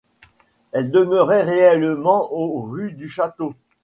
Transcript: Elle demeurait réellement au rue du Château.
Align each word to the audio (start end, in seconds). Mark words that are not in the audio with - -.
Elle 0.71 0.89
demeurait 0.89 1.43
réellement 1.43 2.33
au 2.33 2.63
rue 2.63 2.91
du 2.91 3.07
Château. 3.07 3.53